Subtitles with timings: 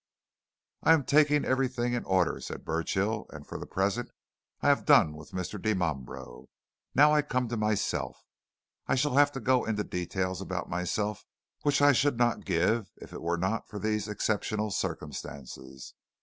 [0.81, 3.27] "I am taking everything in order," said Burchill.
[3.29, 4.09] "And for the present
[4.59, 5.61] I have done with Mr.
[5.61, 6.47] Dimambro.
[6.95, 8.19] Now I come to myself.
[8.87, 11.23] I shall have to go into details about myself
[11.61, 15.93] which I should not give if it were not for these exceptional circumstances.